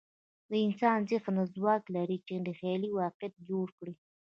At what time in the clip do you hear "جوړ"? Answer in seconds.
3.49-3.67